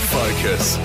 Focus. 0.00 0.76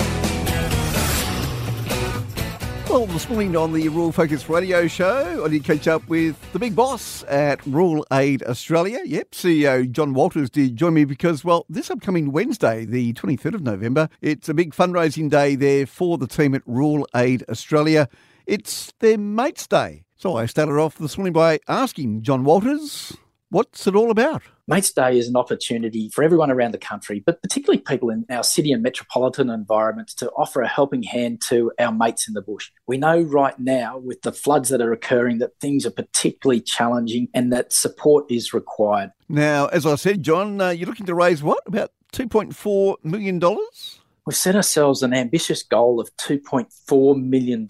Well, 2.88 3.06
this 3.06 3.28
morning 3.28 3.56
on 3.56 3.72
the 3.72 3.88
Rural 3.88 4.12
Focus 4.12 4.48
radio 4.48 4.86
show, 4.86 5.44
I 5.44 5.48
did 5.48 5.64
catch 5.64 5.88
up 5.88 6.06
with 6.08 6.40
the 6.52 6.58
big 6.58 6.76
boss 6.76 7.24
at 7.24 7.64
Rural 7.66 8.06
Aid 8.12 8.42
Australia. 8.44 9.00
Yep, 9.04 9.32
CEO 9.32 9.90
John 9.90 10.14
Warlters 10.14 10.50
did 10.50 10.76
join 10.76 10.94
me 10.94 11.04
because, 11.04 11.44
well, 11.44 11.66
this 11.68 11.90
upcoming 11.90 12.32
Wednesday, 12.32 12.84
the 12.84 13.12
23rd 13.14 13.54
of 13.54 13.62
November, 13.62 14.08
it's 14.20 14.48
a 14.48 14.54
big 14.54 14.72
fundraising 14.72 15.28
day 15.28 15.56
there 15.56 15.84
for 15.84 16.16
the 16.16 16.26
team 16.26 16.54
at 16.54 16.62
Rural 16.64 17.06
Aid 17.14 17.44
Australia. 17.48 18.08
It's 18.46 18.92
their 19.00 19.18
Mates 19.18 19.66
Day. 19.66 20.04
So 20.14 20.36
I 20.36 20.46
started 20.46 20.78
off 20.78 20.96
this 20.96 21.18
morning 21.18 21.32
by 21.32 21.58
asking 21.68 22.22
John 22.22 22.44
Warlters, 22.44 23.16
what's 23.50 23.86
it 23.86 23.94
all 23.94 24.10
about? 24.10 24.42
Mates 24.68 24.92
Day 24.92 25.16
is 25.16 25.28
an 25.28 25.36
opportunity 25.36 26.08
for 26.08 26.24
everyone 26.24 26.50
around 26.50 26.72
the 26.72 26.78
country, 26.78 27.22
but 27.24 27.40
particularly 27.40 27.80
people 27.80 28.10
in 28.10 28.26
our 28.28 28.42
city 28.42 28.72
and 28.72 28.82
metropolitan 28.82 29.48
environments 29.48 30.12
to 30.14 30.28
offer 30.32 30.60
a 30.60 30.66
helping 30.66 31.04
hand 31.04 31.40
to 31.42 31.70
our 31.78 31.92
mates 31.92 32.26
in 32.26 32.34
the 32.34 32.42
bush. 32.42 32.72
We 32.84 32.98
know 32.98 33.20
right 33.20 33.56
now 33.60 33.98
with 33.98 34.22
the 34.22 34.32
floods 34.32 34.70
that 34.70 34.80
are 34.80 34.92
occurring 34.92 35.38
that 35.38 35.60
things 35.60 35.86
are 35.86 35.92
particularly 35.92 36.60
challenging 36.60 37.28
and 37.32 37.52
that 37.52 37.72
support 37.72 38.24
is 38.28 38.52
required. 38.52 39.12
Now, 39.28 39.66
as 39.66 39.86
I 39.86 39.94
said, 39.94 40.24
John, 40.24 40.60
uh, 40.60 40.70
you're 40.70 40.88
looking 40.88 41.06
to 41.06 41.14
raise 41.14 41.44
what? 41.44 41.62
About 41.66 41.92
$2.4 42.12 42.96
million? 43.04 43.40
We've 44.26 44.34
set 44.34 44.56
ourselves 44.56 45.04
an 45.04 45.14
ambitious 45.14 45.62
goal 45.62 46.00
of 46.00 46.10
$2.4 46.16 47.22
million, 47.22 47.68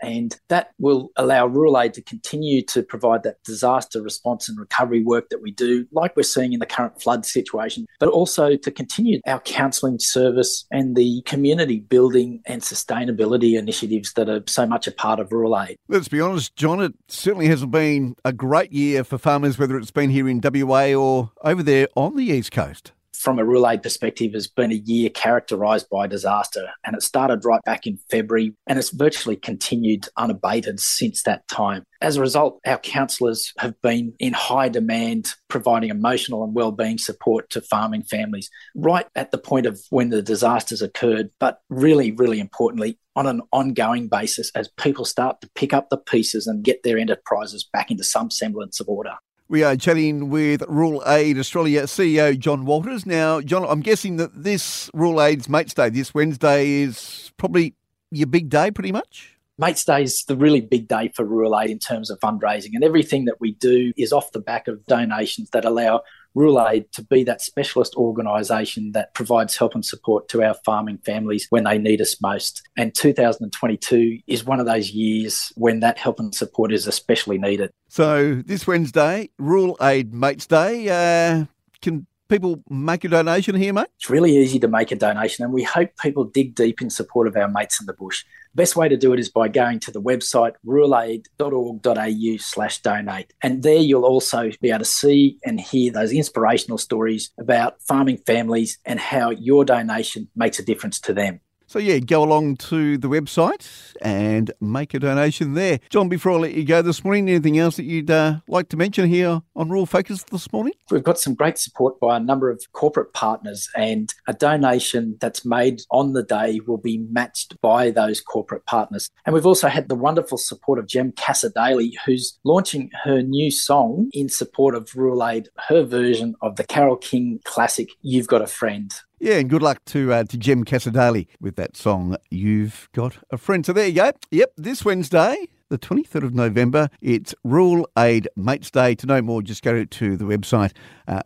and 0.00 0.40
that 0.48 0.70
will 0.78 1.10
allow 1.16 1.46
Rural 1.46 1.78
Aid 1.78 1.92
to 1.92 2.02
continue 2.02 2.62
to 2.62 2.82
provide 2.82 3.22
that 3.24 3.44
disaster 3.44 4.00
response 4.00 4.48
and 4.48 4.58
recovery 4.58 5.02
work 5.04 5.28
that 5.28 5.42
we 5.42 5.50
do, 5.50 5.86
like 5.92 6.16
we're 6.16 6.22
seeing 6.22 6.54
in 6.54 6.58
the 6.58 6.64
current 6.64 7.02
flood 7.02 7.26
situation, 7.26 7.84
but 7.98 8.08
also 8.08 8.56
to 8.56 8.70
continue 8.70 9.20
our 9.26 9.40
counselling 9.40 9.98
service 9.98 10.64
and 10.70 10.96
the 10.96 11.20
community 11.26 11.80
building 11.80 12.40
and 12.46 12.62
sustainability 12.62 13.58
initiatives 13.58 14.14
that 14.14 14.30
are 14.30 14.42
so 14.46 14.64
much 14.64 14.86
a 14.86 14.92
part 14.92 15.20
of 15.20 15.30
Rural 15.30 15.60
Aid. 15.60 15.76
Let's 15.86 16.08
be 16.08 16.22
honest, 16.22 16.56
John, 16.56 16.80
it 16.80 16.94
certainly 17.08 17.48
hasn't 17.48 17.72
been 17.72 18.16
a 18.24 18.32
great 18.32 18.72
year 18.72 19.04
for 19.04 19.18
farmers, 19.18 19.58
whether 19.58 19.76
it's 19.76 19.90
been 19.90 20.08
here 20.08 20.30
in 20.30 20.40
WA 20.42 20.94
or 20.94 21.32
over 21.44 21.62
there 21.62 21.88
on 21.94 22.16
the 22.16 22.24
East 22.24 22.52
Coast 22.52 22.92
from 23.20 23.38
a 23.38 23.68
aid 23.68 23.82
perspective 23.82 24.32
has 24.32 24.48
been 24.48 24.72
a 24.72 24.82
year 24.86 25.10
characterised 25.10 25.88
by 25.90 26.06
disaster. 26.06 26.70
And 26.84 26.96
it 26.96 27.02
started 27.02 27.44
right 27.44 27.60
back 27.64 27.86
in 27.86 27.98
February 28.10 28.54
and 28.66 28.78
it's 28.78 28.90
virtually 28.90 29.36
continued 29.36 30.08
unabated 30.16 30.80
since 30.80 31.22
that 31.24 31.46
time. 31.46 31.84
As 32.00 32.16
a 32.16 32.22
result, 32.22 32.60
our 32.64 32.78
counsellors 32.78 33.52
have 33.58 33.74
been 33.82 34.14
in 34.18 34.32
high 34.32 34.70
demand, 34.70 35.34
providing 35.48 35.90
emotional 35.90 36.42
and 36.42 36.54
well-being 36.54 36.96
support 36.96 37.50
to 37.50 37.60
farming 37.60 38.04
families 38.04 38.48
right 38.74 39.06
at 39.14 39.32
the 39.32 39.38
point 39.38 39.66
of 39.66 39.78
when 39.90 40.08
the 40.08 40.22
disasters 40.22 40.80
occurred, 40.80 41.30
but 41.38 41.60
really, 41.68 42.12
really 42.12 42.40
importantly, 42.40 42.98
on 43.16 43.26
an 43.26 43.42
ongoing 43.52 44.08
basis 44.08 44.50
as 44.54 44.70
people 44.78 45.04
start 45.04 45.42
to 45.42 45.50
pick 45.54 45.74
up 45.74 45.90
the 45.90 45.98
pieces 45.98 46.46
and 46.46 46.64
get 46.64 46.82
their 46.84 46.96
enterprises 46.96 47.68
back 47.70 47.90
into 47.90 48.04
some 48.04 48.30
semblance 48.30 48.80
of 48.80 48.88
order. 48.88 49.12
We 49.50 49.64
are 49.64 49.74
chatting 49.74 50.30
with 50.30 50.62
Rural 50.68 51.02
Aid 51.08 51.36
Australia 51.36 51.82
CEO 51.82 52.38
John 52.38 52.64
Warlters. 52.64 53.04
Now, 53.04 53.40
John, 53.40 53.66
I'm 53.68 53.80
guessing 53.80 54.16
that 54.18 54.44
this 54.44 54.88
Rural 54.94 55.20
Aid's 55.20 55.48
Mates 55.48 55.74
Day 55.74 55.90
this 55.90 56.14
Wednesday 56.14 56.68
is 56.68 57.32
probably 57.36 57.74
your 58.12 58.28
big 58.28 58.48
day, 58.48 58.70
pretty 58.70 58.92
much? 58.92 59.39
Mates 59.60 59.84
Day 59.84 60.02
is 60.02 60.24
the 60.24 60.36
really 60.36 60.62
big 60.62 60.88
day 60.88 61.12
for 61.14 61.22
Rural 61.22 61.60
Aid 61.60 61.68
in 61.68 61.78
terms 61.78 62.10
of 62.10 62.18
fundraising, 62.20 62.70
and 62.72 62.82
everything 62.82 63.26
that 63.26 63.40
we 63.40 63.52
do 63.52 63.92
is 63.94 64.10
off 64.10 64.32
the 64.32 64.40
back 64.40 64.68
of 64.68 64.86
donations 64.86 65.50
that 65.50 65.66
allow 65.66 66.00
Rural 66.34 66.66
Aid 66.66 66.90
to 66.92 67.04
be 67.04 67.24
that 67.24 67.42
specialist 67.42 67.94
organisation 67.94 68.92
that 68.92 69.12
provides 69.12 69.58
help 69.58 69.74
and 69.74 69.84
support 69.84 70.28
to 70.30 70.42
our 70.42 70.54
farming 70.64 70.96
families 71.04 71.46
when 71.50 71.64
they 71.64 71.76
need 71.76 72.00
us 72.00 72.22
most. 72.22 72.62
And 72.78 72.94
2022 72.94 74.20
is 74.26 74.44
one 74.44 74.60
of 74.60 74.66
those 74.66 74.92
years 74.92 75.52
when 75.56 75.80
that 75.80 75.98
help 75.98 76.20
and 76.20 76.34
support 76.34 76.72
is 76.72 76.86
especially 76.86 77.36
needed. 77.36 77.70
So 77.88 78.36
this 78.36 78.66
Wednesday, 78.66 79.28
Rural 79.38 79.76
Aid 79.82 80.14
Mates 80.14 80.46
Day, 80.46 80.88
uh, 80.88 81.44
can 81.82 82.06
people 82.30 82.62
make 82.70 83.04
a 83.04 83.08
donation 83.08 83.54
here, 83.54 83.72
mate? 83.72 83.88
It's 83.96 84.08
really 84.08 84.36
easy 84.36 84.58
to 84.60 84.68
make 84.68 84.90
a 84.92 84.96
donation, 84.96 85.44
and 85.44 85.52
we 85.52 85.64
hope 85.64 85.90
people 86.00 86.24
dig 86.24 86.54
deep 86.54 86.80
in 86.80 86.88
support 86.88 87.26
of 87.26 87.36
our 87.36 87.48
mates 87.48 87.80
in 87.80 87.86
the 87.86 87.92
bush. 87.92 88.24
Best 88.54 88.76
way 88.76 88.88
to 88.88 88.96
do 88.96 89.12
it 89.12 89.20
is 89.20 89.28
by 89.28 89.48
going 89.48 89.80
to 89.80 89.90
the 89.90 90.00
website 90.00 90.54
ruralaid.org.au 90.66 92.36
slash 92.38 92.80
donate. 92.80 93.32
And 93.42 93.62
there 93.62 93.76
you'll 93.76 94.04
also 94.04 94.50
be 94.62 94.70
able 94.70 94.78
to 94.78 94.84
see 94.84 95.38
and 95.44 95.60
hear 95.60 95.92
those 95.92 96.12
inspirational 96.12 96.78
stories 96.78 97.30
about 97.38 97.82
farming 97.82 98.18
families 98.18 98.78
and 98.84 98.98
how 98.98 99.30
your 99.30 99.64
donation 99.64 100.28
makes 100.34 100.58
a 100.58 100.64
difference 100.64 101.00
to 101.00 101.12
them. 101.12 101.40
So, 101.70 101.78
yeah, 101.78 102.00
go 102.00 102.24
along 102.24 102.56
to 102.56 102.98
the 102.98 103.06
website 103.06 103.94
and 104.02 104.50
make 104.60 104.92
a 104.92 104.98
donation 104.98 105.54
there. 105.54 105.78
John, 105.88 106.08
before 106.08 106.32
I 106.32 106.34
let 106.34 106.54
you 106.54 106.64
go 106.64 106.82
this 106.82 107.04
morning, 107.04 107.28
anything 107.28 107.58
else 107.58 107.76
that 107.76 107.84
you'd 107.84 108.10
uh, 108.10 108.40
like 108.48 108.70
to 108.70 108.76
mention 108.76 109.08
here 109.08 109.40
on 109.54 109.68
Rural 109.68 109.86
Focus 109.86 110.24
this 110.24 110.52
morning? 110.52 110.72
We've 110.90 111.04
got 111.04 111.20
some 111.20 111.36
great 111.36 111.58
support 111.58 112.00
by 112.00 112.16
a 112.16 112.18
number 112.18 112.50
of 112.50 112.60
corporate 112.72 113.12
partners, 113.12 113.68
and 113.76 114.12
a 114.26 114.32
donation 114.32 115.16
that's 115.20 115.46
made 115.46 115.82
on 115.92 116.12
the 116.12 116.24
day 116.24 116.58
will 116.66 116.76
be 116.76 116.98
matched 117.08 117.54
by 117.60 117.92
those 117.92 118.20
corporate 118.20 118.66
partners. 118.66 119.08
And 119.24 119.32
we've 119.32 119.46
also 119.46 119.68
had 119.68 119.88
the 119.88 119.94
wonderful 119.94 120.38
support 120.38 120.80
of 120.80 120.88
Jem 120.88 121.12
Cassar-Daley, 121.12 121.96
who's 122.04 122.36
launching 122.42 122.90
her 123.04 123.22
new 123.22 123.52
song 123.52 124.10
in 124.12 124.28
support 124.28 124.74
of 124.74 124.90
Rural 124.96 125.24
Aid, 125.24 125.50
her 125.68 125.84
version 125.84 126.34
of 126.42 126.56
the 126.56 126.64
Carole 126.64 126.96
King 126.96 127.38
classic, 127.44 127.90
You've 128.02 128.26
Got 128.26 128.42
a 128.42 128.48
Friend. 128.48 128.92
Yeah, 129.22 129.34
and 129.34 129.50
good 129.50 129.60
luck 129.60 129.84
to 129.86 130.14
uh, 130.14 130.24
to 130.24 130.38
Jem 130.38 130.64
Cassar-Daley 130.64 131.28
with 131.42 131.56
that 131.56 131.76
song, 131.76 132.16
You've 132.30 132.88
Got 132.94 133.18
a 133.30 133.36
Friend. 133.36 133.66
So 133.66 133.74
there 133.74 133.86
you 133.86 133.94
go. 133.94 134.12
Yep, 134.30 134.52
this 134.56 134.82
Wednesday, 134.82 135.46
the 135.68 135.76
23rd 135.76 136.24
of 136.24 136.34
November, 136.34 136.88
it's 137.02 137.34
Rural 137.44 137.86
Aid 137.98 138.28
Mates 138.34 138.70
Day. 138.70 138.94
To 138.94 139.06
know 139.06 139.20
more, 139.20 139.42
just 139.42 139.62
go 139.62 139.84
to 139.84 140.16
the 140.16 140.24
website, 140.24 140.72
uh. 141.06 141.20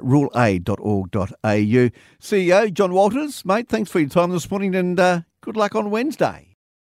CEO 2.21 2.73
John 2.75 2.93
Warlters, 2.93 3.45
mate, 3.45 3.69
thanks 3.69 3.93
for 3.93 4.01
your 4.01 4.09
time 4.09 4.33
this 4.33 4.51
morning 4.51 4.75
and 4.75 4.99
uh, 4.99 5.21
good 5.41 5.57
luck 5.57 5.77
on 5.77 5.91
Wednesday. 5.91 6.54